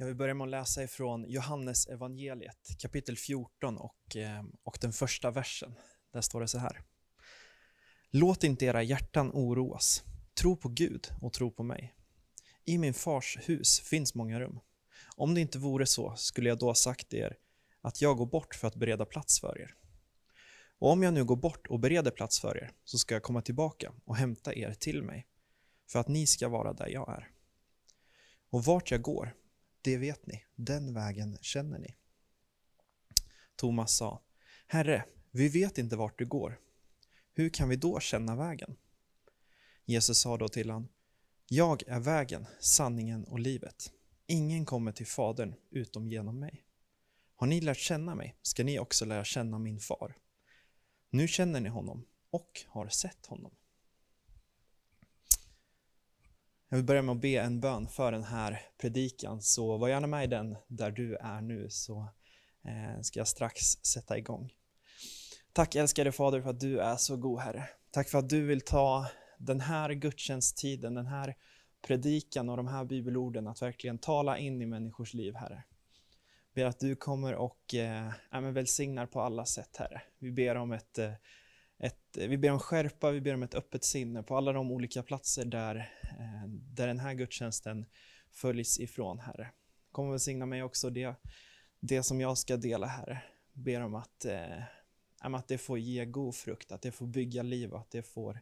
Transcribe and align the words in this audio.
Jag 0.00 0.06
vill 0.06 0.16
börja 0.16 0.34
med 0.34 0.44
att 0.44 0.50
läsa 0.50 0.82
ifrån 0.82 1.24
Johannes 1.28 1.86
evangeliet 1.86 2.68
kapitel 2.78 3.16
14 3.16 3.78
och, 3.78 4.16
eh, 4.16 4.44
och 4.62 4.78
den 4.80 4.92
första 4.92 5.30
versen. 5.30 5.74
Där 6.12 6.20
står 6.20 6.40
det 6.40 6.48
så 6.48 6.58
här. 6.58 6.82
Låt 8.10 8.44
inte 8.44 8.64
era 8.64 8.82
hjärtan 8.82 9.30
oroas. 9.34 10.04
Tro 10.40 10.56
på 10.56 10.68
Gud 10.68 11.08
och 11.20 11.32
tro 11.32 11.50
på 11.50 11.62
mig. 11.62 11.94
I 12.64 12.78
min 12.78 12.94
fars 12.94 13.38
hus 13.42 13.80
finns 13.80 14.14
många 14.14 14.40
rum. 14.40 14.60
Om 15.16 15.34
det 15.34 15.40
inte 15.40 15.58
vore 15.58 15.86
så 15.86 16.16
skulle 16.16 16.48
jag 16.48 16.58
då 16.58 16.66
ha 16.66 16.74
sagt 16.74 17.14
er 17.14 17.36
att 17.80 18.00
jag 18.00 18.16
går 18.16 18.26
bort 18.26 18.54
för 18.54 18.68
att 18.68 18.76
bereda 18.76 19.04
plats 19.04 19.40
för 19.40 19.60
er. 19.60 19.74
Och 20.78 20.90
om 20.90 21.02
jag 21.02 21.14
nu 21.14 21.24
går 21.24 21.36
bort 21.36 21.66
och 21.66 21.80
bereder 21.80 22.10
plats 22.10 22.40
för 22.40 22.58
er 22.58 22.72
så 22.84 22.98
ska 22.98 23.14
jag 23.14 23.22
komma 23.22 23.42
tillbaka 23.42 23.92
och 24.04 24.16
hämta 24.16 24.54
er 24.54 24.74
till 24.74 25.02
mig 25.02 25.26
för 25.88 25.98
att 25.98 26.08
ni 26.08 26.26
ska 26.26 26.48
vara 26.48 26.72
där 26.72 26.88
jag 26.88 27.12
är. 27.12 27.30
Och 28.50 28.64
vart 28.64 28.90
jag 28.90 29.02
går 29.02 29.34
det 29.82 29.96
vet 29.96 30.26
ni, 30.26 30.44
den 30.54 30.94
vägen 30.94 31.38
känner 31.40 31.78
ni. 31.78 31.96
Thomas 33.56 33.92
sa, 33.92 34.22
Herre, 34.66 35.04
vi 35.30 35.48
vet 35.48 35.78
inte 35.78 35.96
vart 35.96 36.18
du 36.18 36.26
går. 36.26 36.60
Hur 37.32 37.48
kan 37.50 37.68
vi 37.68 37.76
då 37.76 38.00
känna 38.00 38.36
vägen? 38.36 38.76
Jesus 39.84 40.18
sa 40.20 40.36
då 40.36 40.48
till 40.48 40.70
honom, 40.70 40.88
Jag 41.46 41.82
är 41.88 42.00
vägen, 42.00 42.46
sanningen 42.60 43.24
och 43.24 43.38
livet. 43.38 43.92
Ingen 44.26 44.64
kommer 44.64 44.92
till 44.92 45.06
Fadern 45.06 45.54
utom 45.70 46.08
genom 46.08 46.40
mig. 46.40 46.64
Har 47.34 47.46
ni 47.46 47.60
lärt 47.60 47.78
känna 47.78 48.14
mig 48.14 48.36
ska 48.42 48.64
ni 48.64 48.78
också 48.78 49.04
lära 49.04 49.24
känna 49.24 49.58
min 49.58 49.80
far. 49.80 50.16
Nu 51.10 51.28
känner 51.28 51.60
ni 51.60 51.68
honom 51.68 52.06
och 52.30 52.64
har 52.66 52.88
sett 52.88 53.26
honom. 53.26 53.54
Jag 56.70 56.78
vill 56.78 56.86
börja 56.86 57.02
med 57.02 57.12
att 57.12 57.20
be 57.20 57.40
en 57.40 57.60
bön 57.60 57.88
för 57.88 58.12
den 58.12 58.24
här 58.24 58.60
predikan, 58.80 59.42
så 59.42 59.76
var 59.76 59.88
gärna 59.88 60.06
med 60.06 60.24
i 60.24 60.26
den 60.26 60.56
där 60.66 60.90
du 60.90 61.16
är 61.16 61.40
nu 61.40 61.70
så 61.70 62.08
eh, 62.64 63.00
ska 63.00 63.20
jag 63.20 63.28
strax 63.28 63.60
sätta 63.66 64.18
igång. 64.18 64.52
Tack 65.52 65.74
älskade 65.74 66.12
Fader 66.12 66.40
för 66.40 66.50
att 66.50 66.60
du 66.60 66.80
är 66.80 66.96
så 66.96 67.16
god 67.16 67.40
Herre. 67.40 67.68
Tack 67.90 68.08
för 68.08 68.18
att 68.18 68.28
du 68.28 68.46
vill 68.46 68.60
ta 68.60 69.06
den 69.38 69.60
här 69.60 69.90
gudstjänsttiden, 69.90 70.94
den 70.94 71.06
här 71.06 71.36
predikan 71.86 72.48
och 72.48 72.56
de 72.56 72.68
här 72.68 72.84
bibelorden 72.84 73.46
att 73.46 73.62
verkligen 73.62 73.98
tala 73.98 74.38
in 74.38 74.62
i 74.62 74.66
människors 74.66 75.14
liv 75.14 75.34
Herre. 75.34 75.64
Ber 76.54 76.64
att 76.64 76.80
du 76.80 76.96
kommer 76.96 77.34
och 77.34 77.74
eh, 77.74 78.12
välsignar 78.52 79.06
på 79.06 79.20
alla 79.20 79.44
sätt 79.44 79.76
Herre. 79.76 80.02
Vi 80.18 80.30
ber 80.30 80.54
om 80.54 80.72
ett 80.72 80.98
eh, 80.98 81.12
ett, 81.78 82.16
vi 82.16 82.38
ber 82.38 82.50
om 82.50 82.58
skärpa, 82.58 83.10
vi 83.10 83.20
ber 83.20 83.34
om 83.34 83.42
ett 83.42 83.54
öppet 83.54 83.84
sinne 83.84 84.22
på 84.22 84.36
alla 84.36 84.52
de 84.52 84.70
olika 84.70 85.02
platser 85.02 85.44
där, 85.44 85.76
eh, 86.02 86.48
där 86.48 86.86
den 86.86 86.98
här 86.98 87.14
gudstjänsten 87.14 87.86
följs 88.30 88.80
ifrån, 88.80 89.18
Herre. 89.18 89.50
Kom 89.92 90.06
och 90.06 90.12
välsigna 90.12 90.46
mig 90.46 90.62
också 90.62 90.90
det, 90.90 91.14
det 91.80 92.02
som 92.02 92.20
jag 92.20 92.38
ska 92.38 92.56
dela, 92.56 92.86
Herre. 92.86 93.22
Ber 93.52 93.80
om 93.80 93.94
att, 93.94 94.24
eh, 94.24 94.62
att 95.18 95.48
det 95.48 95.58
får 95.58 95.78
ge 95.78 96.04
god 96.04 96.34
frukt, 96.34 96.72
att 96.72 96.82
det 96.82 96.92
får 96.92 97.06
bygga 97.06 97.42
liv, 97.42 97.74
att 97.74 97.90
det 97.90 98.02
får 98.02 98.40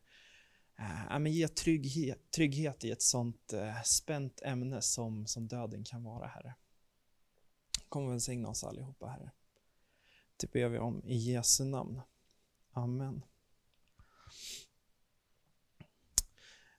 eh, 0.79 1.27
ge 1.27 1.49
trygghet, 1.49 2.31
trygghet 2.31 2.85
i 2.85 2.91
ett 2.91 3.03
sånt 3.03 3.53
eh, 3.53 3.83
spänt 3.85 4.43
ämne 4.43 4.83
som, 4.83 5.27
som 5.27 5.49
döden 5.49 5.85
kan 5.85 6.05
vara, 6.05 6.27
Herre. 6.27 6.55
Kom 7.89 8.07
och 8.07 8.13
välsigna 8.13 8.49
oss 8.49 8.65
allihopa, 8.65 9.07
Herre. 9.07 9.31
Det 10.37 10.53
ber 10.53 10.69
vi 10.69 10.79
om 10.79 11.03
i 11.05 11.17
Jesu 11.17 11.65
namn. 11.65 12.01
Amen. 12.77 13.23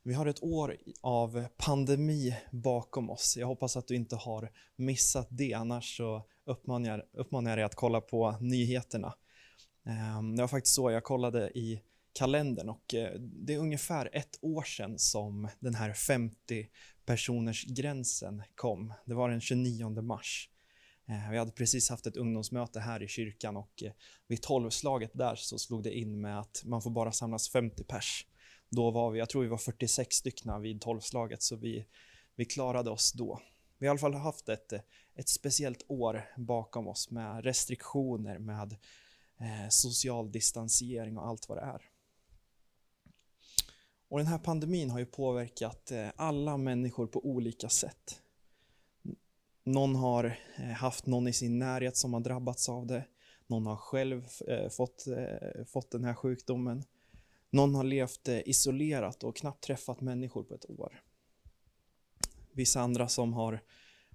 Vi 0.03 0.13
har 0.13 0.25
ett 0.25 0.43
år 0.43 0.77
av 1.01 1.45
pandemi 1.57 2.35
bakom 2.51 3.09
oss. 3.09 3.37
Jag 3.37 3.47
hoppas 3.47 3.77
att 3.77 3.87
du 3.87 3.95
inte 3.95 4.15
har 4.15 4.51
missat 4.75 5.27
det, 5.31 5.53
annars 5.53 5.97
så 5.97 6.27
uppmanar 6.45 6.89
jag, 6.89 7.01
uppmanar 7.13 7.51
jag 7.51 7.57
dig 7.57 7.65
att 7.65 7.75
kolla 7.75 8.01
på 8.01 8.37
nyheterna. 8.41 9.13
Ehm, 9.85 10.35
det 10.35 10.43
var 10.43 10.47
faktiskt 10.47 10.75
så 10.75 10.91
jag 10.91 11.03
kollade 11.03 11.49
i 11.57 11.81
kalendern 12.13 12.69
och 12.69 12.93
eh, 12.93 13.19
det 13.19 13.53
är 13.53 13.59
ungefär 13.59 14.09
ett 14.13 14.39
år 14.41 14.63
sedan 14.63 14.99
som 14.99 15.49
den 15.59 15.75
här 15.75 15.93
50 15.93 16.67
personers 17.05 17.65
gränsen 17.65 18.43
kom. 18.55 18.93
Det 19.05 19.13
var 19.13 19.29
den 19.29 19.41
29 19.41 20.01
mars. 20.01 20.49
Eh, 21.09 21.31
vi 21.31 21.37
hade 21.37 21.51
precis 21.51 21.89
haft 21.89 22.07
ett 22.07 22.17
ungdomsmöte 22.17 22.79
här 22.79 23.03
i 23.03 23.07
kyrkan 23.07 23.57
och 23.57 23.83
eh, 23.83 23.91
vid 24.27 24.41
tolvslaget 24.41 25.11
där 25.13 25.35
så 25.35 25.59
slog 25.59 25.83
det 25.83 25.97
in 25.97 26.21
med 26.21 26.39
att 26.39 26.61
man 26.65 26.81
får 26.81 26.89
bara 26.89 27.11
samlas 27.11 27.49
50 27.49 27.83
pers. 27.83 28.25
Då 28.69 28.91
var 28.91 29.11
vi, 29.11 29.19
jag 29.19 29.29
tror 29.29 29.41
vi 29.41 29.47
var 29.47 29.57
46 29.57 30.15
stycken 30.15 30.61
vid 30.61 30.81
tolvslaget 30.81 31.41
så 31.41 31.55
vi, 31.55 31.85
vi 32.35 32.45
klarade 32.45 32.89
oss 32.89 33.13
då. 33.13 33.41
Vi 33.77 33.87
har 33.87 33.91
i 33.91 33.93
alla 33.93 33.99
fall 33.99 34.13
haft 34.13 34.49
ett, 34.49 34.73
eh, 34.73 34.79
ett 35.15 35.29
speciellt 35.29 35.85
år 35.87 36.29
bakom 36.37 36.87
oss 36.87 37.11
med 37.11 37.43
restriktioner, 37.43 38.39
med 38.39 38.75
eh, 39.39 39.69
social 39.69 40.31
distansering 40.31 41.17
och 41.17 41.27
allt 41.27 41.49
vad 41.49 41.57
det 41.57 41.61
är. 41.61 41.81
Och 44.09 44.17
den 44.17 44.27
här 44.27 44.37
pandemin 44.37 44.89
har 44.89 44.99
ju 44.99 45.05
påverkat 45.05 45.91
alla 46.15 46.57
människor 46.57 47.07
på 47.07 47.25
olika 47.25 47.69
sätt. 47.69 48.21
Någon 49.67 49.95
har 49.95 50.39
eh, 50.57 50.65
haft 50.65 51.05
någon 51.05 51.27
i 51.27 51.33
sin 51.33 51.59
närhet 51.59 51.97
som 51.97 52.13
har 52.13 52.19
drabbats 52.19 52.69
av 52.69 52.87
det. 52.87 53.05
Någon 53.47 53.65
har 53.65 53.75
själv 53.75 54.27
eh, 54.47 54.69
fått, 54.69 55.07
eh, 55.07 55.65
fått 55.65 55.91
den 55.91 56.03
här 56.03 56.13
sjukdomen. 56.13 56.83
Någon 57.49 57.75
har 57.75 57.83
levt 57.83 58.27
eh, 58.27 58.39
isolerat 58.45 59.23
och 59.23 59.35
knappt 59.35 59.63
träffat 59.63 60.01
människor 60.01 60.43
på 60.43 60.53
ett 60.53 60.69
år. 60.69 61.01
Vissa 62.51 62.81
andra 62.81 63.07
som 63.07 63.33
har, 63.33 63.63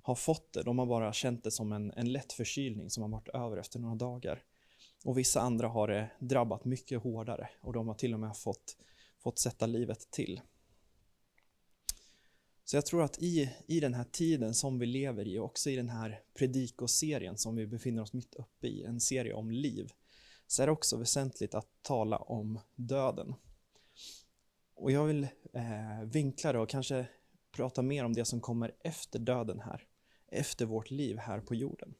har 0.02 0.14
fått 0.14 0.52
det, 0.52 0.62
de 0.62 0.78
har 0.78 0.86
bara 0.86 1.12
känt 1.12 1.44
det 1.44 1.50
som 1.50 1.72
en, 1.72 1.92
en 1.96 2.12
lätt 2.12 2.32
förkylning 2.32 2.90
som 2.90 3.02
har 3.02 3.10
varit 3.10 3.28
över 3.28 3.56
efter 3.56 3.78
några 3.78 3.94
dagar. 3.94 4.42
Och 5.04 5.19
vissa 5.19 5.40
andra 5.40 5.69
har 5.69 5.88
det 5.88 6.10
drabbat 6.20 6.64
mycket 6.64 7.02
hårdare 7.02 7.48
och 7.60 7.72
de 7.72 7.88
har 7.88 7.94
till 7.94 8.14
och 8.14 8.20
med 8.20 8.36
fått, 8.36 8.76
fått 9.22 9.38
sätta 9.38 9.66
livet 9.66 10.10
till. 10.10 10.40
Så 12.64 12.76
jag 12.76 12.86
tror 12.86 13.02
att 13.02 13.18
i, 13.18 13.50
i 13.66 13.80
den 13.80 13.94
här 13.94 14.04
tiden 14.04 14.54
som 14.54 14.78
vi 14.78 14.86
lever 14.86 15.28
i, 15.28 15.38
och 15.38 15.44
också 15.44 15.70
i 15.70 15.76
den 15.76 15.88
här 15.88 16.22
predikoserien 16.34 17.38
som 17.38 17.56
vi 17.56 17.66
befinner 17.66 18.02
oss 18.02 18.12
mitt 18.12 18.34
uppe 18.34 18.66
i, 18.66 18.84
en 18.84 19.00
serie 19.00 19.32
om 19.32 19.50
liv, 19.50 19.92
så 20.46 20.62
är 20.62 20.66
det 20.66 20.72
också 20.72 20.96
väsentligt 20.96 21.54
att 21.54 21.68
tala 21.82 22.16
om 22.16 22.60
döden. 22.74 23.34
Och 24.74 24.90
jag 24.90 25.04
vill 25.04 25.22
eh, 25.52 26.02
vinkla 26.04 26.52
det 26.52 26.58
och 26.58 26.68
kanske 26.68 27.06
prata 27.52 27.82
mer 27.82 28.04
om 28.04 28.12
det 28.12 28.24
som 28.24 28.40
kommer 28.40 28.74
efter 28.80 29.18
döden 29.18 29.60
här, 29.60 29.86
efter 30.26 30.66
vårt 30.66 30.90
liv 30.90 31.18
här 31.18 31.40
på 31.40 31.54
jorden. 31.54 31.94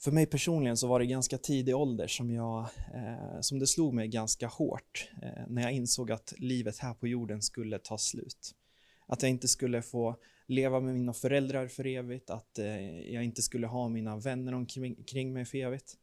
För 0.00 0.10
mig 0.10 0.26
personligen 0.26 0.76
så 0.76 0.86
var 0.86 1.00
det 1.00 1.06
ganska 1.06 1.38
tidig 1.38 1.76
ålder 1.76 2.06
som, 2.06 2.30
jag, 2.30 2.58
eh, 2.94 3.40
som 3.40 3.58
det 3.58 3.66
slog 3.66 3.94
mig 3.94 4.08
ganska 4.08 4.46
hårt 4.46 5.10
eh, 5.22 5.44
när 5.48 5.62
jag 5.62 5.72
insåg 5.72 6.12
att 6.12 6.34
livet 6.36 6.78
här 6.78 6.94
på 6.94 7.08
jorden 7.08 7.42
skulle 7.42 7.78
ta 7.78 7.98
slut. 7.98 8.54
Att 9.06 9.22
jag 9.22 9.30
inte 9.30 9.48
skulle 9.48 9.82
få 9.82 10.16
leva 10.46 10.80
med 10.80 10.94
mina 10.94 11.12
föräldrar 11.12 11.68
för 11.68 11.86
evigt, 11.86 12.30
att 12.30 12.58
eh, 12.58 13.00
jag 13.12 13.24
inte 13.24 13.42
skulle 13.42 13.66
ha 13.66 13.88
mina 13.88 14.16
vänner 14.16 14.54
omkring 14.54 15.32
mig 15.32 15.44
för 15.44 15.58
evigt. 15.58 15.94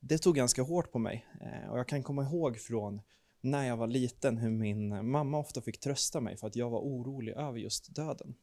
Det 0.00 0.18
tog 0.18 0.36
ganska 0.36 0.62
hårt 0.62 0.92
på 0.92 0.98
mig 0.98 1.26
eh, 1.40 1.70
och 1.70 1.78
jag 1.78 1.88
kan 1.88 2.02
komma 2.02 2.22
ihåg 2.22 2.58
från 2.58 3.00
när 3.40 3.66
jag 3.66 3.76
var 3.76 3.86
liten 3.86 4.38
hur 4.38 4.50
min 4.50 5.10
mamma 5.10 5.38
ofta 5.38 5.62
fick 5.62 5.80
trösta 5.80 6.20
mig 6.20 6.36
för 6.36 6.46
att 6.46 6.56
jag 6.56 6.70
var 6.70 6.80
orolig 6.80 7.32
över 7.32 7.58
just 7.58 7.94
döden. 7.94 8.34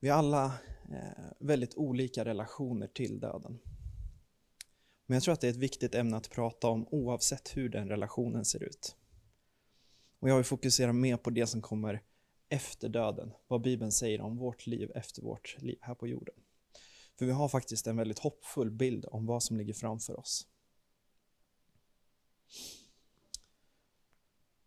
Vi 0.00 0.08
har 0.08 0.18
alla 0.18 0.52
Eh, 0.92 1.32
väldigt 1.38 1.74
olika 1.74 2.24
relationer 2.24 2.86
till 2.86 3.20
döden. 3.20 3.58
Men 5.06 5.14
jag 5.14 5.22
tror 5.22 5.34
att 5.34 5.40
det 5.40 5.46
är 5.46 5.50
ett 5.50 5.56
viktigt 5.56 5.94
ämne 5.94 6.16
att 6.16 6.30
prata 6.30 6.68
om 6.68 6.88
oavsett 6.90 7.56
hur 7.56 7.68
den 7.68 7.88
relationen 7.88 8.44
ser 8.44 8.62
ut. 8.62 8.96
Och 10.18 10.28
jag 10.28 10.36
vill 10.36 10.44
fokusera 10.44 10.92
mer 10.92 11.16
på 11.16 11.30
det 11.30 11.46
som 11.46 11.62
kommer 11.62 12.02
efter 12.48 12.88
döden, 12.88 13.32
vad 13.48 13.60
Bibeln 13.60 13.92
säger 13.92 14.20
om 14.20 14.36
vårt 14.36 14.66
liv 14.66 14.92
efter 14.94 15.22
vårt 15.22 15.56
liv 15.58 15.78
här 15.80 15.94
på 15.94 16.06
jorden. 16.06 16.34
För 17.18 17.26
vi 17.26 17.32
har 17.32 17.48
faktiskt 17.48 17.86
en 17.86 17.96
väldigt 17.96 18.18
hoppfull 18.18 18.70
bild 18.70 19.06
om 19.08 19.26
vad 19.26 19.42
som 19.42 19.56
ligger 19.56 19.74
framför 19.74 20.20
oss. 20.20 20.46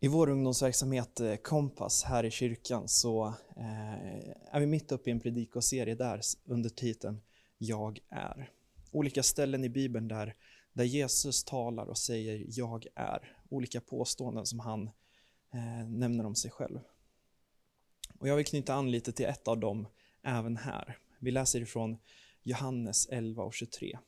I 0.04 0.08
vår 0.08 0.28
ungdomsverksamhet 0.28 1.20
eh, 1.20 1.36
Kompass 1.36 2.04
här 2.04 2.24
i 2.24 2.30
kyrkan 2.30 2.88
så 2.88 3.26
eh, 3.56 4.54
är 4.54 4.60
vi 4.60 4.66
mitt 4.66 4.92
uppe 4.92 5.10
i 5.10 5.12
en 5.12 5.20
predikoserie 5.20 5.94
där 5.94 6.20
under 6.44 6.70
titeln 6.70 7.20
Jag 7.58 8.00
är. 8.08 8.50
Olika 8.90 9.22
ställen 9.22 9.64
i 9.64 9.68
Bibeln 9.68 10.08
där, 10.08 10.34
där 10.72 10.84
Jesus 10.84 11.44
talar 11.44 11.86
och 11.86 11.98
säger 11.98 12.44
Jag 12.48 12.86
är. 12.94 13.36
Olika 13.48 13.80
påståenden 13.80 14.46
som 14.46 14.60
han 14.60 14.90
eh, 15.54 15.88
nämner 15.88 16.26
om 16.26 16.34
sig 16.34 16.50
själv. 16.50 16.80
Och 18.18 18.28
jag 18.28 18.36
vill 18.36 18.46
knyta 18.46 18.74
an 18.74 18.90
lite 18.90 19.12
till 19.12 19.26
ett 19.26 19.48
av 19.48 19.60
dem 19.60 19.86
även 20.22 20.56
här. 20.56 20.98
Vi 21.18 21.30
läser 21.30 21.60
ifrån 21.60 21.98
Johannes 22.42 23.08
11 23.08 23.42
och 23.42 23.54
23. 23.54 23.98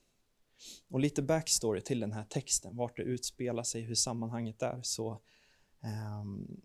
Och 0.88 1.00
lite 1.00 1.23
backstory 1.23 1.81
till 1.81 2.00
den 2.00 2.12
här 2.12 2.25
texten, 2.25 2.76
vart 2.76 2.97
det 2.97 3.02
utspelar 3.02 3.62
sig, 3.62 3.82
hur 3.82 3.94
sammanhanget 3.94 4.62
är, 4.62 4.81
så 4.82 5.20
Ehm, 5.84 6.60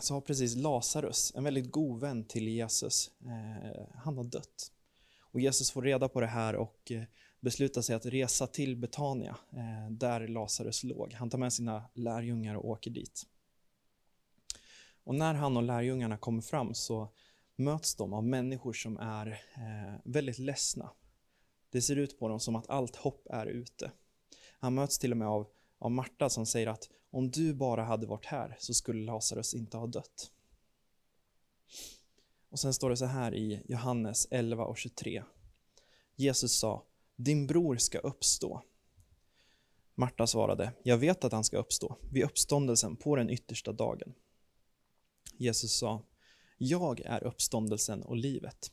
så 0.00 0.14
har 0.14 0.20
precis 0.20 0.56
Lazarus, 0.56 1.32
en 1.36 1.44
väldigt 1.44 1.72
god 1.72 2.00
vän 2.00 2.24
till 2.24 2.48
Jesus, 2.48 3.10
eh, 3.24 3.86
han 3.94 4.16
har 4.16 4.24
dött. 4.24 4.72
Och 5.20 5.40
Jesus 5.40 5.70
får 5.70 5.82
reda 5.82 6.08
på 6.08 6.20
det 6.20 6.26
här 6.26 6.56
och 6.56 6.92
eh, 6.92 7.02
beslutar 7.40 7.82
sig 7.82 7.96
att 7.96 8.06
resa 8.06 8.46
till 8.46 8.76
Betania, 8.76 9.36
eh, 9.52 9.90
där 9.90 10.28
Lazarus 10.28 10.84
låg. 10.84 11.12
Han 11.12 11.30
tar 11.30 11.38
med 11.38 11.52
sina 11.52 11.84
lärjungar 11.94 12.54
och 12.54 12.68
åker 12.68 12.90
dit. 12.90 13.26
Och 15.04 15.14
när 15.14 15.34
han 15.34 15.56
och 15.56 15.62
lärjungarna 15.62 16.16
kommer 16.18 16.42
fram 16.42 16.74
så 16.74 17.08
möts 17.56 17.94
de 17.94 18.12
av 18.12 18.24
människor 18.24 18.72
som 18.72 18.96
är 18.96 19.42
väldigt 20.04 20.38
ledsna. 20.38 20.90
Det 21.70 21.82
ser 21.82 21.96
ut 21.96 22.18
på 22.18 22.28
dem 22.28 22.40
som 22.40 22.56
att 22.56 22.70
allt 22.70 22.96
hopp 22.96 23.26
är 23.30 23.46
ute. 23.46 23.90
Han 24.58 24.74
möts 24.74 24.98
till 24.98 25.12
och 25.12 25.18
med 25.18 25.28
av, 25.28 25.46
av 25.78 25.90
Marta 25.90 26.30
som 26.30 26.46
säger 26.46 26.66
att 26.66 26.88
om 27.10 27.30
du 27.30 27.54
bara 27.54 27.84
hade 27.84 28.06
varit 28.06 28.26
här 28.26 28.56
så 28.58 28.74
skulle 28.74 29.04
Lazarus 29.04 29.54
inte 29.54 29.76
ha 29.76 29.86
dött. 29.86 30.30
Och 32.48 32.60
sen 32.60 32.74
står 32.74 32.90
det 32.90 32.96
så 32.96 33.04
här 33.04 33.34
i 33.34 33.62
Johannes 33.68 34.26
11 34.30 34.64
och 34.64 34.78
23. 34.78 35.22
Jesus 36.16 36.58
sa, 36.58 36.84
din 37.16 37.46
bror 37.46 37.76
ska 37.76 37.98
uppstå. 37.98 38.62
Marta 39.94 40.26
svarade, 40.26 40.72
jag 40.82 40.98
vet 40.98 41.24
att 41.24 41.32
han 41.32 41.44
ska 41.44 41.58
uppstå 41.58 41.96
vid 42.12 42.24
uppståndelsen 42.24 42.96
på 42.96 43.16
den 43.16 43.30
yttersta 43.30 43.72
dagen. 43.72 44.14
Jesus 45.38 45.78
sa, 45.78 46.02
jag 46.58 47.00
är 47.00 47.24
uppståndelsen 47.24 48.02
och 48.02 48.16
livet. 48.16 48.72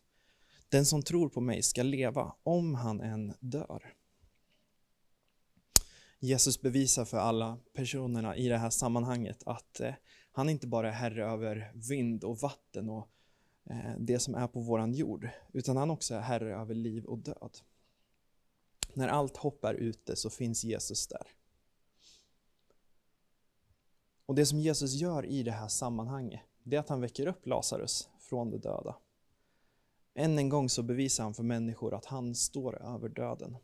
Den 0.70 0.86
som 0.86 1.02
tror 1.02 1.30
på 1.30 1.42
mig 1.42 1.64
ska 1.64 1.84
leva 1.84 2.36
om 2.44 2.76
han 2.76 3.02
än 3.02 3.34
dör. 3.40 3.94
Jesus 6.24 6.62
bevisar 6.62 7.06
för 7.06 7.18
alla 7.18 7.58
personerna 7.74 8.36
i 8.36 8.48
det 8.48 8.58
här 8.58 8.70
sammanhanget 8.70 9.44
att 9.46 9.80
eh, 9.80 9.94
han 10.32 10.50
inte 10.50 10.68
bara 10.68 10.88
är 10.88 10.92
herre 10.92 11.26
över 11.26 11.72
vind 11.76 12.24
och 12.24 12.38
vatten 12.38 12.90
och 12.90 13.10
eh, 13.70 13.96
det 14.00 14.20
som 14.20 14.36
är 14.36 14.48
på 14.48 14.60
våran 14.60 14.94
jord, 14.94 15.30
utan 15.54 15.78
han 15.78 15.92
också 15.92 16.16
är 16.16 16.20
herre 16.20 16.56
över 16.56 16.76
liv 16.76 17.06
och 17.06 17.18
död. 17.18 17.58
När 18.94 19.08
allt 19.08 19.38
hopp 19.38 19.66
är 19.66 19.74
ute 19.74 20.16
så 20.16 20.30
finns 20.30 20.64
Jesus 20.64 21.08
där. 21.08 21.28
Och 24.26 24.36
det 24.36 24.46
som 24.46 24.60
Jesus 24.60 24.94
gör 24.94 25.26
i 25.26 25.44
det 25.44 25.52
här 25.52 25.68
sammanhanget, 25.68 26.42
det 26.64 26.76
är 26.76 26.80
att 26.80 26.90
han 26.90 27.02
väcker 27.02 27.28
upp 27.28 27.48
Lazarus 27.48 28.10
från 28.20 28.52
de 28.52 28.58
döda. 28.58 28.96
Än 30.16 30.38
en 30.38 30.50
gång 30.50 30.70
så 30.70 30.84
bevisar 30.84 31.24
han 31.24 31.34
för 31.34 31.44
människor 31.44 31.94
att 31.94 32.06
han 32.06 32.36
står 32.36 32.82
över 32.82 33.10
döden. 33.10 33.58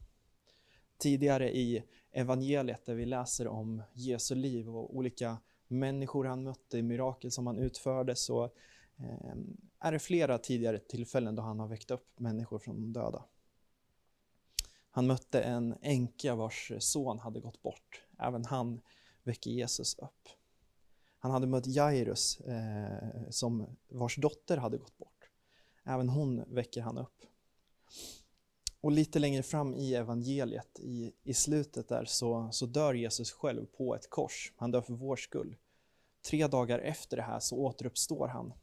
Tidigare 1.00 1.58
i 1.58 1.84
evangeliet 2.12 2.86
där 2.86 2.96
vi 2.96 3.06
läser 3.06 3.48
om 3.48 3.84
Jesu 3.94 4.36
liv 4.36 4.70
och 4.70 4.96
olika 4.96 5.38
människor 5.68 6.26
han 6.26 6.44
mötte, 6.44 6.82
mirakel 6.82 7.32
som 7.32 7.48
han 7.48 7.58
utförde, 7.58 8.16
så 8.16 8.50
ehm, 8.98 9.58
är 9.80 9.92
det 9.92 10.00
flera 10.00 10.38
tidigare 10.38 10.80
tillfällen 10.80 11.36
då 11.36 11.42
han 11.42 11.60
har 11.60 11.68
väckt 11.68 11.92
upp 11.92 12.20
människor 12.20 12.60
från 12.60 12.76
de 12.76 12.94
döda. 12.94 13.26
Han 14.92 15.08
mötte 15.08 15.42
en 15.42 15.76
änka 15.82 16.36
vars 16.36 16.72
son 16.80 17.20
hade 17.20 17.40
gått 17.40 17.62
bort. 17.62 18.04
Även 18.20 18.46
han 18.46 18.82
väcker 19.24 19.52
Jesus 19.52 20.00
upp. 20.00 20.30
Han 21.20 21.32
hade 21.32 21.48
mött 21.48 21.68
Jairus 21.68 22.40
eh, 22.40 23.30
som 23.30 23.78
vars 23.90 24.16
dotter 24.16 24.58
hade 24.58 24.78
gått 24.78 24.98
bort. 24.98 25.30
Även 25.84 26.10
hon 26.10 26.44
väcker 26.48 26.82
han 26.82 26.98
upp. 26.98 27.26
Och 28.82 28.92
lite 28.92 29.20
längre 29.20 29.44
fram 29.44 29.74
i 29.74 29.96
evangeliet, 29.96 30.80
i, 30.80 31.14
i 31.24 31.34
slutet 31.34 31.88
där, 31.88 32.06
så, 32.06 32.50
så 32.52 32.66
dör 32.66 32.94
Jesus 32.94 33.32
själv 33.32 33.66
på 33.66 33.96
ett 33.96 34.10
kors. 34.10 34.54
Han 34.56 34.72
dör 34.72 34.82
för 34.82 34.94
vår 34.94 35.16
skull. 35.16 35.56
Tre 36.22 36.48
dagar 36.48 36.80
efter 36.80 37.18
det 37.18 37.24
här 37.24 37.40
så 37.40 37.58
återuppstår 37.58 38.28
han 38.28 38.54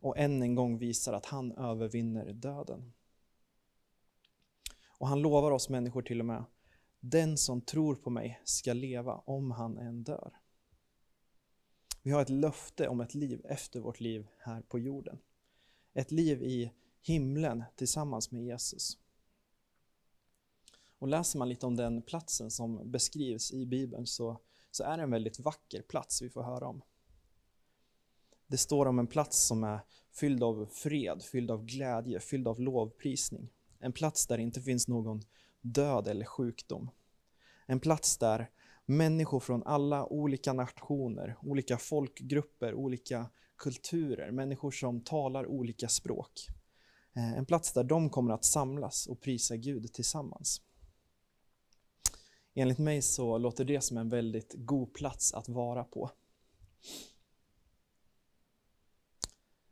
och 0.00 0.18
än 0.18 0.42
en 0.42 0.54
gång 0.54 0.78
visar 0.78 1.12
att 1.12 1.26
han 1.26 1.52
övervinner 1.52 2.32
döden. 2.32 2.92
Och 4.98 5.08
han 5.08 5.20
lovar 5.20 5.50
oss 5.50 5.68
människor 5.68 6.02
till 6.02 6.20
och 6.20 6.26
med, 6.26 6.44
den 7.00 7.38
som 7.38 7.60
tror 7.60 7.94
på 7.94 8.10
mig 8.10 8.40
ska 8.44 8.72
leva 8.72 9.14
om 9.14 9.50
han 9.50 9.78
än 9.78 10.02
dör. 10.02 10.32
Vi 12.02 12.10
har 12.10 12.22
ett 12.22 12.30
löfte 12.30 12.88
om 12.88 13.00
ett 13.00 13.14
liv 13.14 13.42
efter 13.44 13.80
vårt 13.80 14.00
liv 14.00 14.28
här 14.38 14.62
på 14.62 14.78
jorden. 14.78 15.18
Ett 15.94 16.10
liv 16.10 16.42
i 16.42 16.72
himlen 17.02 17.64
tillsammans 17.76 18.30
med 18.30 18.42
Jesus. 18.42 18.98
Och 21.00 21.08
läser 21.08 21.38
man 21.38 21.48
lite 21.48 21.66
om 21.66 21.76
den 21.76 22.02
platsen 22.02 22.50
som 22.50 22.90
beskrivs 22.90 23.52
i 23.52 23.66
Bibeln 23.66 24.06
så, 24.06 24.40
så 24.70 24.84
är 24.84 24.96
det 24.96 25.02
en 25.02 25.10
väldigt 25.10 25.40
vacker 25.40 25.82
plats 25.82 26.22
vi 26.22 26.30
får 26.30 26.42
höra 26.42 26.68
om. 26.68 26.82
Det 28.46 28.56
står 28.56 28.86
om 28.86 28.98
en 28.98 29.06
plats 29.06 29.46
som 29.46 29.64
är 29.64 29.80
fylld 30.12 30.42
av 30.42 30.68
fred, 30.72 31.22
fylld 31.22 31.50
av 31.50 31.64
glädje, 31.64 32.20
fylld 32.20 32.48
av 32.48 32.60
lovprisning. 32.60 33.50
En 33.78 33.92
plats 33.92 34.26
där 34.26 34.36
det 34.36 34.42
inte 34.42 34.60
finns 34.60 34.88
någon 34.88 35.22
död 35.60 36.08
eller 36.08 36.24
sjukdom. 36.24 36.90
En 37.66 37.80
plats 37.80 38.18
där 38.18 38.50
människor 38.86 39.40
från 39.40 39.62
alla 39.62 40.06
olika 40.06 40.52
nationer, 40.52 41.36
olika 41.42 41.78
folkgrupper, 41.78 42.74
olika 42.74 43.26
kulturer, 43.56 44.30
människor 44.30 44.70
som 44.70 45.00
talar 45.00 45.46
olika 45.46 45.88
språk. 45.88 46.46
Eh, 47.16 47.32
en 47.38 47.46
plats 47.46 47.72
där 47.72 47.84
de 47.84 48.10
kommer 48.10 48.34
att 48.34 48.44
samlas 48.44 49.06
och 49.06 49.20
prisa 49.20 49.56
Gud 49.56 49.92
tillsammans. 49.92 50.62
Enligt 52.60 52.78
mig 52.78 53.02
så 53.02 53.38
låter 53.38 53.64
det 53.64 53.80
som 53.80 53.96
en 53.96 54.08
väldigt 54.08 54.54
god 54.58 54.92
plats 54.92 55.34
att 55.34 55.48
vara 55.48 55.84
på. 55.84 56.10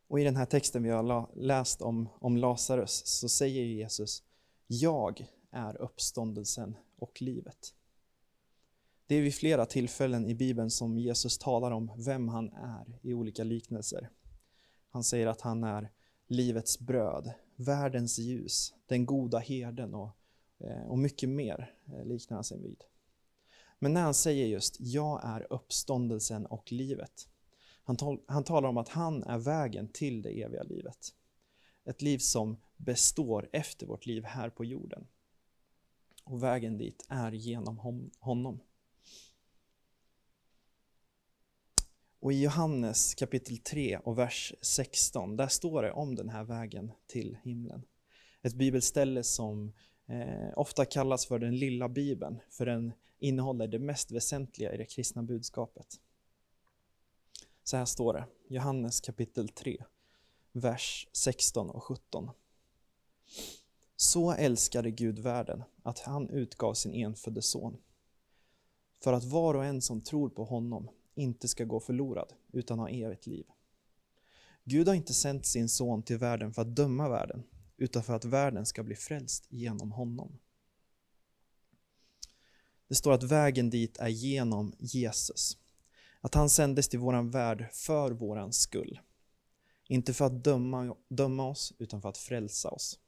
Och 0.06 0.20
i 0.20 0.24
den 0.24 0.36
här 0.36 0.46
texten 0.46 0.82
vi 0.82 0.90
har 0.90 1.36
läst 1.36 1.82
om, 1.82 2.08
om 2.20 2.36
Lazarus 2.36 3.02
så 3.06 3.28
säger 3.28 3.64
Jesus 3.64 4.22
Jag 4.66 5.26
är 5.50 5.76
uppståndelsen 5.76 6.76
och 6.96 7.22
livet. 7.22 7.74
Det 9.06 9.14
är 9.14 9.22
vid 9.22 9.34
flera 9.34 9.66
tillfällen 9.66 10.26
i 10.26 10.34
Bibeln 10.34 10.70
som 10.70 10.98
Jesus 10.98 11.38
talar 11.38 11.70
om 11.70 11.90
vem 11.96 12.28
han 12.28 12.52
är 12.52 12.98
i 13.02 13.14
olika 13.14 13.44
liknelser. 13.44 14.10
Han 14.88 15.04
säger 15.04 15.26
att 15.26 15.40
han 15.40 15.64
är 15.64 15.90
livets 16.26 16.78
bröd, 16.78 17.32
världens 17.56 18.18
ljus, 18.18 18.74
den 18.86 19.06
goda 19.06 19.38
herden 19.38 19.94
och, 19.94 20.17
Eh, 20.60 20.82
och 20.82 20.98
mycket 20.98 21.28
mer 21.28 21.74
eh, 21.86 22.04
liknar 22.04 22.36
han 22.36 22.44
sig 22.44 22.60
vid. 22.60 22.84
Men 23.78 23.94
när 23.94 24.02
han 24.02 24.14
säger 24.14 24.46
just 24.46 24.76
”Jag 24.80 25.20
är 25.24 25.52
uppståndelsen 25.52 26.46
och 26.46 26.72
livet” 26.72 27.28
Han, 27.88 27.96
tal, 27.96 28.20
han 28.26 28.44
talar 28.44 28.68
om 28.68 28.76
att 28.76 28.88
han 28.88 29.22
är 29.22 29.38
vägen 29.38 29.88
till 29.88 30.22
det 30.22 30.42
eviga 30.42 30.62
livet. 30.62 31.14
Ett 31.84 32.02
liv 32.02 32.18
som 32.18 32.56
består 32.76 33.48
efter 33.52 33.86
vårt 33.86 34.06
liv 34.06 34.24
här 34.24 34.50
på 34.50 34.64
jorden. 34.64 35.06
Och 36.24 36.42
vägen 36.42 36.78
dit 36.78 37.06
är 37.08 37.32
genom 37.32 37.78
honom. 38.18 38.60
Och 42.20 42.32
i 42.32 42.42
Johannes 42.42 43.14
kapitel 43.14 43.58
3 43.58 43.98
och 43.98 44.18
vers 44.18 44.54
16, 44.62 45.36
där 45.36 45.48
står 45.48 45.82
det 45.82 45.92
om 45.92 46.14
den 46.14 46.28
här 46.28 46.44
vägen 46.44 46.92
till 47.06 47.38
himlen. 47.42 47.82
Ett 48.42 48.54
bibelställe 48.54 49.22
som 49.22 49.72
eh, 50.08 50.48
ofta 50.56 50.84
kallas 50.84 51.26
för 51.26 51.38
den 51.38 51.56
lilla 51.58 51.88
bibeln, 51.88 52.40
för 52.50 52.66
den 52.66 52.92
innehåller 53.18 53.66
det 53.66 53.78
mest 53.78 54.10
väsentliga 54.10 54.74
i 54.74 54.76
det 54.76 54.84
kristna 54.84 55.22
budskapet. 55.22 56.00
Så 57.64 57.76
här 57.76 57.84
står 57.84 58.12
det, 58.12 58.24
Johannes 58.48 59.00
kapitel 59.00 59.48
3, 59.48 59.84
vers 60.52 61.08
16 61.12 61.70
och 61.70 61.84
17. 61.84 62.30
Så 63.96 64.32
älskade 64.32 64.90
Gud 64.90 65.18
världen 65.18 65.62
att 65.82 65.98
han 65.98 66.30
utgav 66.30 66.74
sin 66.74 66.94
enfödde 66.94 67.42
son 67.42 67.76
för 69.02 69.12
att 69.12 69.24
var 69.24 69.54
och 69.54 69.64
en 69.64 69.82
som 69.82 70.00
tror 70.00 70.28
på 70.28 70.44
honom 70.44 70.88
inte 71.14 71.48
ska 71.48 71.64
gå 71.64 71.80
förlorad 71.80 72.32
utan 72.52 72.78
ha 72.78 72.88
evigt 72.88 73.26
liv. 73.26 73.46
Gud 74.64 74.88
har 74.88 74.94
inte 74.94 75.14
sänt 75.14 75.46
sin 75.46 75.68
son 75.68 76.02
till 76.02 76.18
världen 76.18 76.52
för 76.52 76.62
att 76.62 76.76
döma 76.76 77.08
världen 77.08 77.42
utan 77.78 78.02
för 78.02 78.14
att 78.14 78.24
världen 78.24 78.66
ska 78.66 78.82
bli 78.82 78.94
frälst 78.94 79.46
genom 79.48 79.92
honom. 79.92 80.38
Det 82.88 82.94
står 82.94 83.12
att 83.12 83.22
vägen 83.22 83.70
dit 83.70 83.98
är 83.98 84.08
genom 84.08 84.72
Jesus. 84.78 85.58
Att 86.20 86.34
han 86.34 86.50
sändes 86.50 86.88
till 86.88 86.98
våran 86.98 87.30
värld 87.30 87.66
för 87.72 88.10
våran 88.10 88.52
skull. 88.52 89.00
Inte 89.88 90.14
för 90.14 90.24
att 90.24 90.44
döma, 90.44 90.96
döma 91.08 91.48
oss, 91.48 91.72
utan 91.78 92.02
för 92.02 92.08
att 92.08 92.18
frälsa 92.18 92.68
oss. 92.70 92.98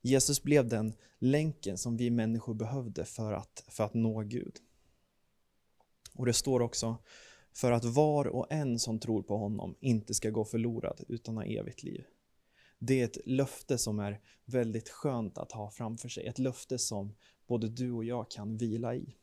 Jesus 0.00 0.42
blev 0.42 0.68
den 0.68 0.94
länken 1.18 1.78
som 1.78 1.96
vi 1.96 2.10
människor 2.10 2.54
behövde 2.54 3.04
för 3.04 3.32
att, 3.32 3.64
för 3.68 3.84
att 3.84 3.94
nå 3.94 4.20
Gud. 4.20 4.56
Och 6.14 6.26
det 6.26 6.32
står 6.32 6.60
också 6.60 6.98
för 7.52 7.72
att 7.72 7.84
var 7.84 8.26
och 8.26 8.46
en 8.52 8.78
som 8.78 8.98
tror 8.98 9.22
på 9.22 9.36
honom 9.36 9.74
inte 9.80 10.14
ska 10.14 10.30
gå 10.30 10.44
förlorad 10.44 11.00
utan 11.08 11.36
ha 11.36 11.44
evigt 11.44 11.82
liv. 11.82 12.04
Det 12.84 13.00
är 13.00 13.04
ett 13.04 13.18
löfte 13.26 13.78
som 13.78 13.98
är 13.98 14.20
väldigt 14.44 14.88
skönt 14.88 15.38
att 15.38 15.52
ha 15.52 15.70
framför 15.70 16.08
sig. 16.08 16.26
Ett 16.26 16.38
löfte 16.38 16.78
som 16.78 17.14
både 17.46 17.68
du 17.68 17.92
och 17.92 18.04
jag 18.04 18.30
kan 18.30 18.56
vila 18.56 18.94
i. 18.94 19.16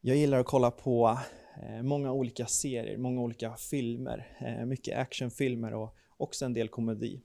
Jag 0.00 0.16
gillar 0.16 0.38
att 0.38 0.46
kolla 0.46 0.70
på 0.70 1.18
eh, 1.62 1.82
många 1.82 2.12
olika 2.12 2.46
serier, 2.46 2.98
många 2.98 3.20
olika 3.20 3.56
filmer, 3.56 4.36
eh, 4.40 4.66
mycket 4.66 4.98
actionfilmer 4.98 5.74
och 5.74 5.96
också 6.16 6.44
en 6.44 6.52
del 6.52 6.68
komedi. 6.68 7.22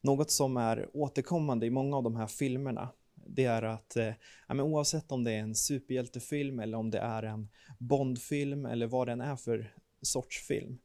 Något 0.00 0.30
som 0.30 0.56
är 0.56 0.90
återkommande 0.92 1.66
i 1.66 1.70
många 1.70 1.96
av 1.96 2.02
de 2.02 2.16
här 2.16 2.26
filmerna 2.26 2.92
det 3.14 3.44
är 3.44 3.62
att 3.62 3.96
eh, 3.96 4.12
ja, 4.48 4.62
oavsett 4.62 5.12
om 5.12 5.24
det 5.24 5.32
är 5.32 5.38
en 5.38 5.54
superhjältefilm 5.54 6.60
eller 6.60 6.78
om 6.78 6.90
det 6.90 6.98
är 6.98 7.22
en 7.22 7.48
Bondfilm 7.78 8.66
eller 8.66 8.86
vad 8.86 9.06
den 9.08 9.20
är 9.20 9.36
för 9.36 9.72
sorts 10.02 10.46
film. 10.46 10.78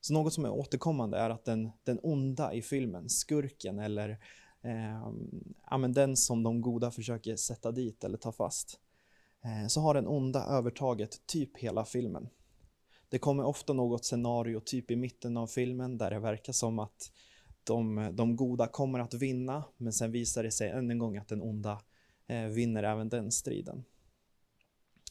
Så 0.00 0.12
något 0.12 0.32
som 0.32 0.44
är 0.44 0.50
återkommande 0.50 1.18
är 1.18 1.30
att 1.30 1.44
den, 1.44 1.70
den 1.84 1.98
onda 2.02 2.52
i 2.52 2.62
filmen, 2.62 3.08
skurken 3.08 3.78
eller 3.78 4.10
eh, 4.62 5.12
ja, 5.70 5.78
men 5.78 5.92
den 5.92 6.16
som 6.16 6.42
de 6.42 6.60
goda 6.60 6.90
försöker 6.90 7.36
sätta 7.36 7.72
dit 7.72 8.04
eller 8.04 8.18
ta 8.18 8.32
fast, 8.32 8.80
eh, 9.44 9.66
så 9.68 9.80
har 9.80 9.94
den 9.94 10.06
onda 10.06 10.44
övertaget 10.44 11.26
typ 11.26 11.58
hela 11.58 11.84
filmen. 11.84 12.28
Det 13.08 13.18
kommer 13.18 13.44
ofta 13.44 13.72
något 13.72 14.04
scenario 14.04 14.60
typ 14.60 14.90
i 14.90 14.96
mitten 14.96 15.36
av 15.36 15.46
filmen 15.46 15.98
där 15.98 16.10
det 16.10 16.18
verkar 16.18 16.52
som 16.52 16.78
att 16.78 17.12
de, 17.64 18.10
de 18.12 18.36
goda 18.36 18.66
kommer 18.66 18.98
att 18.98 19.14
vinna, 19.14 19.64
men 19.76 19.92
sen 19.92 20.12
visar 20.12 20.42
det 20.42 20.50
sig 20.50 20.70
än 20.70 20.90
en 20.90 20.98
gång 20.98 21.16
att 21.16 21.28
den 21.28 21.42
onda 21.42 21.80
eh, 22.26 22.44
vinner 22.44 22.82
även 22.82 23.08
den 23.08 23.32
striden. 23.32 23.84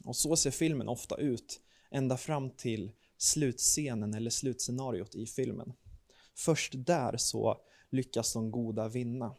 Och 0.05 0.15
så 0.15 0.35
ser 0.35 0.51
filmen 0.51 0.87
ofta 0.87 1.15
ut, 1.15 1.61
ända 1.91 2.17
fram 2.17 2.49
till 2.49 2.91
slutscenen 3.25 4.13
eller 4.13 4.29
slutscenariot 4.29 5.15
i 5.15 5.25
filmen. 5.25 5.73
Först 6.35 6.73
där 6.75 7.17
så 7.17 7.57
lyckas 7.89 8.33
de 8.33 8.51
goda 8.51 8.87
vinna. 8.87 9.35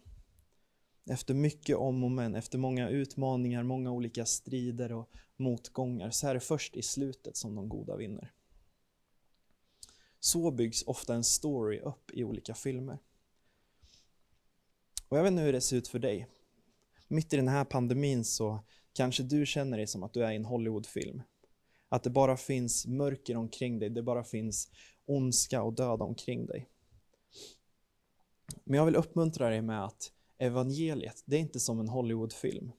Efter 1.10 1.34
mycket 1.34 1.76
om 1.76 2.04
och 2.04 2.10
men, 2.10 2.34
efter 2.34 2.58
många 2.58 2.88
utmaningar, 2.88 3.62
många 3.62 3.90
olika 3.90 4.26
strider 4.26 4.92
och 4.92 5.10
motgångar, 5.36 6.10
så 6.10 6.28
är 6.28 6.34
det 6.34 6.40
först 6.40 6.76
i 6.76 6.82
slutet 6.82 7.36
som 7.36 7.54
de 7.54 7.68
goda 7.68 7.96
vinner. 7.96 8.32
Så 10.20 10.50
byggs 10.50 10.82
ofta 10.82 11.14
en 11.14 11.24
story 11.24 11.80
upp 11.80 12.10
i 12.10 12.24
olika 12.24 12.54
filmer. 12.54 12.98
Och 15.08 15.18
jag 15.18 15.22
vet 15.22 15.30
inte 15.30 15.42
hur 15.42 15.52
det 15.52 15.60
ser 15.60 15.76
ut 15.76 15.88
för 15.88 15.98
dig. 15.98 16.28
Mitt 17.08 17.32
i 17.32 17.36
den 17.36 17.48
här 17.48 17.64
pandemin 17.64 18.24
så 18.24 18.64
kanske 18.92 19.22
du 19.22 19.46
känner 19.46 19.76
dig 19.76 19.86
som 19.86 20.02
att 20.02 20.12
du 20.12 20.24
är 20.24 20.32
i 20.32 20.36
en 20.36 20.44
Hollywoodfilm. 20.44 21.22
Att 21.88 22.02
det 22.02 22.10
bara 22.10 22.36
finns 22.36 22.86
mörker 22.86 23.36
omkring 23.36 23.78
dig, 23.78 23.90
det 23.90 24.02
bara 24.02 24.24
finns 24.24 24.70
ondska 25.06 25.62
och 25.62 25.72
död 25.72 26.02
omkring 26.02 26.46
dig. 26.46 26.68
Men 28.64 28.78
jag 28.78 28.84
vill 28.84 28.96
uppmuntra 28.96 29.50
dig 29.50 29.62
med 29.62 29.84
att 29.84 30.12
evangeliet, 30.38 31.22
det 31.26 31.36
är 31.36 31.40
inte 31.40 31.60
som 31.60 31.80
en 31.80 31.88
Hollywoodfilm. 31.88 32.72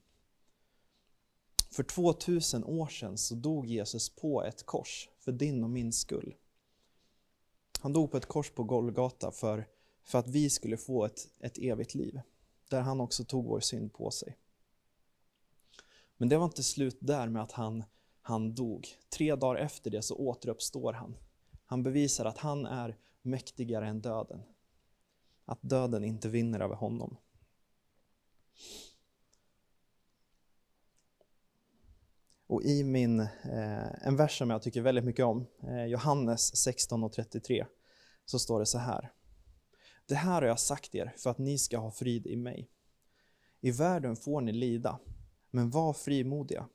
För 1.71 1.83
2000 1.83 2.63
år 2.63 2.87
sedan 2.87 3.17
så 3.17 3.35
dog 3.35 3.65
Jesus 3.65 4.09
på 4.15 4.43
ett 4.43 4.65
kors 4.65 5.09
för 5.19 5.31
din 5.31 5.63
och 5.63 5.69
min 5.69 5.93
skull. 5.93 6.35
Han 7.79 7.93
dog 7.93 8.11
på 8.11 8.17
ett 8.17 8.25
kors 8.25 8.49
på 8.49 8.63
Golgata 8.63 9.31
för, 9.31 9.67
för 10.03 10.19
att 10.19 10.27
vi 10.27 10.49
skulle 10.49 10.77
få 10.77 11.05
ett, 11.05 11.29
ett 11.39 11.57
evigt 11.57 11.95
liv. 11.95 12.21
Där 12.69 12.81
han 12.81 13.01
också 13.01 13.23
tog 13.23 13.45
vår 13.45 13.59
synd 13.59 13.93
på 13.93 14.11
sig. 14.11 14.37
Men 16.17 16.29
det 16.29 16.37
var 16.37 16.45
inte 16.45 16.63
slut 16.63 16.97
där 16.99 17.27
med 17.29 17.43
att 17.43 17.51
han, 17.51 17.83
han 18.27 18.55
dog. 18.55 18.87
Tre 19.09 19.35
dagar 19.35 19.55
efter 19.55 19.91
det 19.91 20.01
så 20.01 20.15
återuppstår 20.15 20.93
han. 20.93 21.17
Han 21.65 21.83
bevisar 21.83 22.25
att 22.25 22.37
han 22.37 22.65
är 22.65 22.97
mäktigare 23.21 23.87
än 23.87 24.01
döden. 24.01 24.41
Att 25.45 25.61
döden 25.61 26.03
inte 26.03 26.29
vinner 26.29 26.59
över 26.59 26.75
honom. 26.75 27.17
Och 32.47 32.63
i 32.63 32.83
min, 32.83 33.19
eh, 33.19 34.07
en 34.07 34.15
vers 34.15 34.37
som 34.37 34.49
jag 34.49 34.61
tycker 34.61 34.81
väldigt 34.81 35.05
mycket 35.05 35.25
om, 35.25 35.45
eh, 35.63 35.85
Johannes 35.85 36.55
16 36.55 37.03
och 37.03 37.13
33, 37.13 37.65
så 38.25 38.39
står 38.39 38.59
det 38.59 38.65
så 38.65 38.77
här. 38.77 39.11
Det 40.05 40.15
här 40.15 40.41
har 40.41 40.47
jag 40.47 40.59
sagt 40.59 40.95
er 40.95 41.13
för 41.17 41.29
att 41.29 41.37
ni 41.37 41.57
ska 41.57 41.77
ha 41.77 41.91
frid 41.91 42.27
i 42.27 42.35
mig. 42.35 42.69
I 43.61 43.71
världen 43.71 44.15
får 44.15 44.41
ni 44.41 44.51
lida, 44.51 44.99
men 45.51 45.69
var 45.69 45.93
frimodiga, 45.93 46.69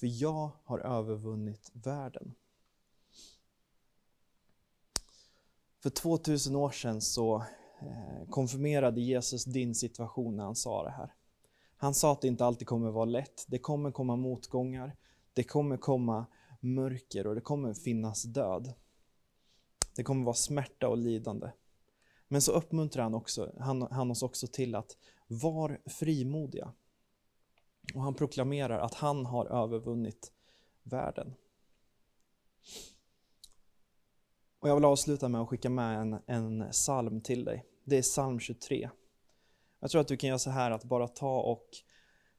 för 0.00 0.22
jag 0.22 0.50
har 0.64 0.78
övervunnit 0.78 1.70
världen. 1.72 2.34
För 5.82 5.90
2000 5.90 6.56
år 6.56 6.70
sedan 6.70 7.00
så 7.00 7.36
eh, 7.80 8.28
konfirmerade 8.30 9.00
Jesus 9.00 9.44
din 9.44 9.74
situation 9.74 10.36
när 10.36 10.44
han 10.44 10.56
sa 10.56 10.84
det 10.84 10.90
här. 10.90 11.14
Han 11.76 11.94
sa 11.94 12.12
att 12.12 12.20
det 12.20 12.28
inte 12.28 12.44
alltid 12.44 12.66
kommer 12.66 12.90
vara 12.90 13.04
lätt. 13.04 13.44
Det 13.48 13.58
kommer 13.58 13.90
komma 13.90 14.16
motgångar. 14.16 14.96
Det 15.32 15.44
kommer 15.44 15.76
komma 15.76 16.26
mörker 16.60 17.26
och 17.26 17.34
det 17.34 17.40
kommer 17.40 17.74
finnas 17.74 18.22
död. 18.22 18.74
Det 19.96 20.02
kommer 20.02 20.24
vara 20.24 20.34
smärta 20.34 20.88
och 20.88 20.98
lidande. 20.98 21.50
Men 22.28 22.42
så 22.42 22.52
uppmuntrar 22.52 23.02
han, 23.02 23.14
också, 23.14 23.52
han, 23.58 23.82
han 23.90 24.10
oss 24.10 24.22
också 24.22 24.46
till 24.46 24.74
att 24.74 24.96
var 25.26 25.80
frimodiga. 25.86 26.72
Och 27.94 28.02
han 28.02 28.14
proklamerar 28.14 28.78
att 28.78 28.94
han 28.94 29.26
har 29.26 29.46
övervunnit 29.46 30.32
världen. 30.82 31.34
Och 34.58 34.68
jag 34.68 34.74
vill 34.74 34.84
avsluta 34.84 35.28
med 35.28 35.40
att 35.40 35.48
skicka 35.48 35.70
med 35.70 36.00
en, 36.00 36.18
en 36.26 36.70
psalm 36.70 37.20
till 37.20 37.44
dig. 37.44 37.64
Det 37.84 37.98
är 37.98 38.02
psalm 38.02 38.40
23. 38.40 38.90
Jag 39.80 39.90
tror 39.90 40.00
att 40.00 40.08
du 40.08 40.16
kan 40.16 40.28
göra 40.28 40.38
så 40.38 40.50
här 40.50 40.70
att 40.70 40.84
bara 40.84 41.08
ta 41.08 41.40
och 41.40 41.66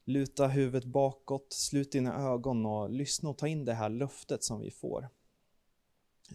luta 0.05 0.47
huvudet 0.47 0.85
bakåt, 0.85 1.53
slut 1.53 1.91
dina 1.91 2.31
ögon 2.31 2.65
och 2.65 2.89
lyssna 2.89 3.29
och 3.29 3.37
ta 3.37 3.47
in 3.47 3.65
det 3.65 3.73
här 3.73 3.89
löftet 3.89 4.43
som 4.43 4.59
vi 4.59 4.71
får. 4.71 5.09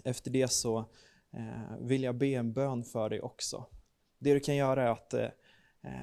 Efter 0.05 0.31
det 0.31 0.49
så 0.49 0.79
eh, 1.31 1.77
vill 1.81 2.03
jag 2.03 2.15
be 2.15 2.27
en 2.27 2.53
bön 2.53 2.85
för 2.85 3.11
dig 3.11 3.21
också. 3.21 3.67
Det 4.19 4.35
du 4.35 4.41
kan 4.41 4.57
göra 4.57 4.83
är 4.83 4.91
att 4.91 5.15
eh, 5.15 5.29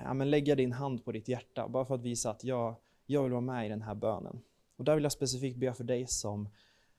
ja, 0.04 0.14
men 0.14 0.30
lägga 0.30 0.56
din 0.56 0.72
hand 0.72 1.06
på 1.06 1.12
ditt 1.12 1.28
hjärta, 1.28 1.68
bara 1.68 1.86
för 1.86 1.96
att 1.96 2.02
visa 2.02 2.32
att 2.32 2.44
jag, 2.44 2.76
jag 3.06 3.24
vill 3.24 3.32
vara 3.32 3.42
med 3.42 3.66
i 3.66 3.70
den 3.70 3.82
här 3.82 3.96
bönen. 3.96 4.42
Och 4.76 4.86
där 4.86 4.96
vill 4.96 5.04
jag 5.04 5.12
specifikt 5.12 5.58
be 5.58 5.74
för 5.74 5.84
dig 5.84 6.08
som 6.08 6.50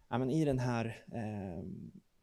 ja, 0.09 0.18
men 0.18 0.30
i 0.30 0.44
den 0.44 0.59
här 0.59 1.04
eh, 1.12 1.64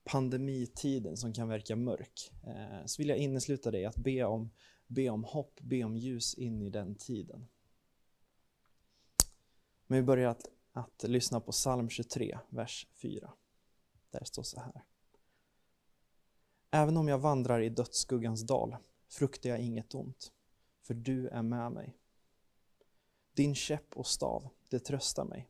pandemitiden 0.04 1.18
som 1.18 1.34
kan 1.34 1.48
verka 1.48 1.76
mörk, 1.76 2.32
eh, 2.44 2.86
så 2.86 3.02
vill 3.02 3.10
jag 3.10 3.18
innesluta 3.18 3.72
dig 3.72 3.86
att 3.86 3.98
be 3.98 4.24
om, 4.24 4.50
be 4.88 5.10
om 5.10 5.24
hopp, 5.24 5.60
be 5.62 5.84
om 5.84 5.98
ljus 5.98 6.34
in 6.34 6.62
i 6.62 6.70
den 6.70 6.96
tiden. 6.96 7.48
Men 9.88 9.98
vi 9.98 10.04
börjar 10.04 10.30
att, 10.30 10.46
att 10.72 11.04
lyssna 11.04 11.40
på 11.40 11.52
psalm 11.52 11.90
23, 11.90 12.40
vers 12.50 12.88
4. 12.94 13.34
Där 14.12 14.24
står 14.24 14.44
så 14.44 14.60
här. 14.60 14.84
Även 16.72 16.98
om 16.98 17.08
jag 17.08 17.20
vandrar 17.20 17.62
i 17.62 17.70
dödsskuggans 17.70 18.42
dal 18.42 18.76
fruktar 19.08 19.50
jag 19.50 19.60
inget 19.60 19.96
ont, 19.96 20.32
för 20.82 20.94
du 20.94 21.28
är 21.28 21.42
med 21.42 21.72
mig. 21.72 21.99
Din 23.40 23.56
käpp 23.56 23.98
och 23.98 24.08
stav, 24.08 24.50
det 24.70 24.80
tröstar 24.80 25.26
mig. 25.26 25.50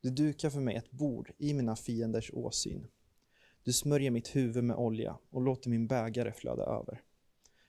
Du 0.00 0.10
dukar 0.10 0.50
för 0.50 0.60
mig 0.60 0.76
ett 0.76 0.90
bord 0.90 1.32
i 1.38 1.54
mina 1.54 1.76
fienders 1.76 2.30
åsyn. 2.32 2.86
Du 3.62 3.72
smörjer 3.72 4.10
mitt 4.10 4.36
huvud 4.36 4.64
med 4.64 4.76
olja 4.76 5.18
och 5.30 5.40
låter 5.42 5.70
min 5.70 5.86
bägare 5.86 6.32
flöda 6.32 6.62
över. 6.62 7.02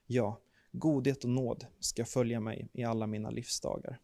Ja, 0.06 0.42
godhet 0.72 1.24
och 1.24 1.30
nåd 1.30 1.65
ska 1.80 2.06
följa 2.06 2.39
mig 2.39 2.70
i 2.74 2.84
alla 2.84 3.08
mina 3.08 3.30
livsdagar. 3.30 4.01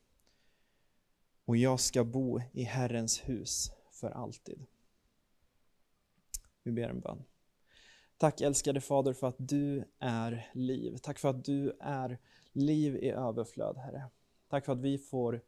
Och 1.46 1.58
jag 1.58 1.80
ska 1.80 2.04
bo 2.04 2.42
i 2.52 2.64
Herrens 2.64 3.30
hus 3.30 3.72
för 3.92 4.10
alltid. 4.10 4.66
Vi 6.64 6.72
ber 6.72 6.90
en 6.90 7.00
bön. 7.00 7.24
Tack 8.18 8.42
älskade 8.42 8.82
Fader 8.82 9.14
för 9.14 9.28
att 9.28 9.38
du 9.38 9.84
är 10.00 10.52
liv. 10.54 10.98
Tack 10.98 11.20
för 11.20 11.30
att 11.30 11.46
du 11.46 11.78
är 11.80 12.20
liv 12.52 12.96
i 12.96 13.10
överflöd, 13.10 13.78
Herre. 13.78 14.10
Tack 14.52 14.66
för 14.66 14.74
att 14.74 14.82
vi 14.82 14.98
får 14.98 15.42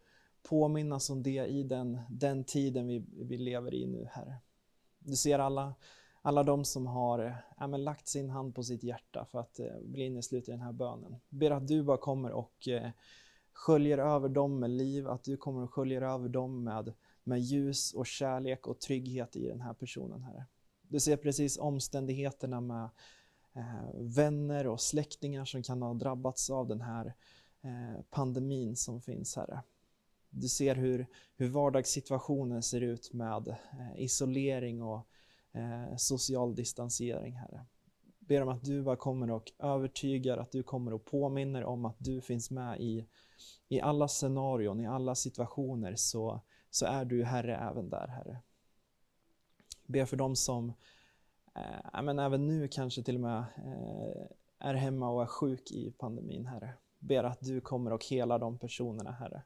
påminnas 0.43 1.09
om 1.09 1.23
det 1.23 1.45
i 1.45 1.63
den, 1.63 1.99
den 2.09 2.43
tiden 2.43 2.87
vi, 2.87 3.05
vi 3.11 3.37
lever 3.37 3.73
i 3.73 3.87
nu, 3.87 4.07
Herre. 4.11 4.35
Du 4.99 5.15
ser 5.15 5.39
alla, 5.39 5.75
alla 6.21 6.43
de 6.43 6.65
som 6.65 6.87
har 6.87 7.35
ja, 7.59 7.67
lagt 7.67 8.07
sin 8.07 8.29
hand 8.29 8.55
på 8.55 8.63
sitt 8.63 8.83
hjärta 8.83 9.25
för 9.31 9.39
att 9.39 9.59
eh, 9.59 9.79
bli 9.83 10.05
inneslutna 10.05 10.53
i 10.53 10.57
den 10.57 10.65
här 10.65 10.73
bönen. 10.73 11.15
Ber 11.29 11.51
att 11.51 11.67
du 11.67 11.83
bara 11.83 11.97
kommer 11.97 12.31
och 12.31 12.67
eh, 12.67 12.89
sköljer 13.53 13.97
över 13.97 14.29
dem 14.29 14.59
med 14.59 14.69
liv, 14.69 15.07
att 15.07 15.23
du 15.23 15.37
kommer 15.37 15.63
och 15.63 15.73
sköljer 15.73 16.01
över 16.01 16.29
dem 16.29 16.63
med, 16.63 16.93
med 17.23 17.39
ljus 17.39 17.93
och 17.93 18.07
kärlek 18.07 18.67
och 18.67 18.79
trygghet 18.79 19.35
i 19.35 19.47
den 19.47 19.61
här 19.61 19.73
personen, 19.73 20.23
Herre. 20.23 20.45
Du 20.87 20.99
ser 20.99 21.17
precis 21.17 21.57
omständigheterna 21.57 22.61
med 22.61 22.89
eh, 23.53 23.89
vänner 23.93 24.67
och 24.67 24.81
släktingar 24.81 25.45
som 25.45 25.63
kan 25.63 25.81
ha 25.81 25.93
drabbats 25.93 26.49
av 26.49 26.67
den 26.67 26.81
här 26.81 27.05
eh, 27.05 27.13
Eh, 27.63 28.01
pandemin 28.09 28.75
som 28.75 29.01
finns, 29.01 29.35
Herre. 29.35 29.61
Du 30.29 30.47
ser 30.47 30.75
hur, 30.75 31.07
hur 31.35 31.49
vardagssituationen 31.49 32.63
ser 32.63 32.81
ut 32.81 33.13
med 33.13 33.47
eh, 33.47 34.03
isolering 34.03 34.81
och 34.81 35.07
eh, 35.51 35.95
social 35.97 36.55
distansering, 36.55 37.33
Herre. 37.35 37.65
Ber 38.19 38.41
om 38.41 38.49
att 38.49 38.63
du 38.63 38.81
bara 38.81 38.95
kommer 38.95 39.31
och 39.31 39.51
övertygar, 39.59 40.37
att 40.37 40.51
du 40.51 40.63
kommer 40.63 40.93
och 40.93 41.05
påminner 41.05 41.63
om 41.63 41.85
att 41.85 41.95
du 41.97 42.21
finns 42.21 42.51
med 42.51 42.81
i, 42.81 43.07
i 43.67 43.81
alla 43.81 44.07
scenarion, 44.07 44.79
i 44.79 44.87
alla 44.87 45.15
situationer 45.15 45.95
så, 45.95 46.41
så 46.69 46.85
är 46.85 47.05
du 47.05 47.23
Herre 47.23 47.55
även 47.55 47.89
där, 47.89 48.07
Herre. 48.07 48.37
Ber 49.85 50.05
för 50.05 50.17
dem 50.17 50.35
som 50.35 50.73
eh, 51.55 52.03
men 52.03 52.19
även 52.19 52.47
nu 52.47 52.67
kanske 52.67 53.03
till 53.03 53.15
och 53.15 53.21
med 53.21 53.37
eh, 53.57 54.25
är 54.59 54.73
hemma 54.73 55.09
och 55.09 55.21
är 55.21 55.27
sjuk 55.27 55.71
i 55.71 55.91
pandemin, 55.91 56.45
Herre. 56.45 56.73
Ber 57.03 57.23
att 57.23 57.41
du 57.41 57.61
kommer 57.61 57.93
och 57.93 58.05
hela 58.05 58.37
de 58.37 58.57
personerna, 58.57 59.11
Herre. 59.11 59.43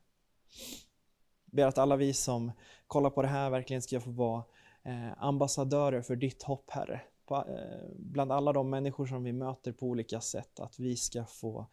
Ber 1.45 1.65
att 1.65 1.77
alla 1.77 1.95
vi 1.95 2.13
som 2.13 2.51
kollar 2.87 3.09
på 3.09 3.21
det 3.21 3.27
här 3.27 3.49
verkligen 3.49 3.81
ska 3.81 3.99
få 3.99 4.11
vara 4.11 4.43
eh, 4.83 5.23
ambassadörer 5.23 6.01
för 6.01 6.15
ditt 6.15 6.43
hopp, 6.43 6.71
Herre. 6.71 7.01
Eh, 7.31 7.89
bland 7.95 8.31
alla 8.31 8.53
de 8.53 8.69
människor 8.69 9.05
som 9.05 9.23
vi 9.23 9.33
möter 9.33 9.71
på 9.71 9.85
olika 9.85 10.21
sätt, 10.21 10.59
att 10.59 10.79
vi 10.79 10.95
ska 10.95 11.25
få 11.25 11.67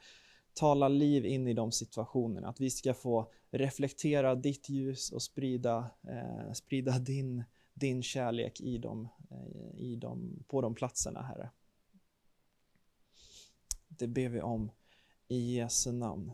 tala 0.54 0.88
liv 0.88 1.26
in 1.26 1.48
i 1.48 1.54
de 1.54 1.72
situationerna, 1.72 2.48
att 2.48 2.60
vi 2.60 2.70
ska 2.70 2.94
få 2.94 3.32
reflektera 3.50 4.34
ditt 4.34 4.68
ljus 4.68 5.12
och 5.12 5.22
sprida, 5.22 5.90
eh, 6.08 6.52
sprida 6.52 6.98
din, 6.98 7.44
din 7.74 8.02
kärlek 8.02 8.60
i 8.60 8.78
dem, 8.78 9.08
eh, 9.30 9.78
i 9.78 9.96
dem, 9.96 10.44
på 10.48 10.60
de 10.60 10.74
platserna, 10.74 11.22
Herre. 11.22 11.50
Det 13.88 14.06
ber 14.06 14.28
vi 14.28 14.40
om 14.40 14.70
i 15.34 15.54
Jesu 15.54 15.92
namn. 15.92 16.32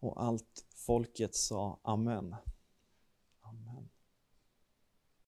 Och 0.00 0.22
allt 0.22 0.64
folket 0.74 1.34
sa 1.34 1.78
Amen. 1.82 2.36